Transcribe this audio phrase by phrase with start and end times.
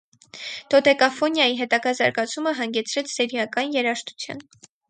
[0.73, 4.47] Դոդեկաֆոնիաի հետագա զարգացումը հանգեցրեց սերիական երաժշտության։